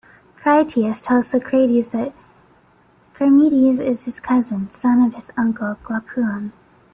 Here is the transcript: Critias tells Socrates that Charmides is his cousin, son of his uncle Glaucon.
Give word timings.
Critias 0.35 0.99
tells 0.99 1.27
Socrates 1.27 1.89
that 1.91 2.11
Charmides 3.15 3.79
is 3.79 4.05
his 4.05 4.19
cousin, 4.19 4.67
son 4.71 5.03
of 5.05 5.13
his 5.13 5.31
uncle 5.37 5.75
Glaucon. 5.83 6.51